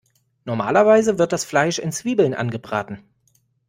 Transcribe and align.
Normalerweise 0.45 1.19
wird 1.19 1.31
das 1.31 1.43
Fleisch 1.45 1.77
in 1.77 1.91
Zwiebeln 1.91 2.33
angebraten. 2.33 3.03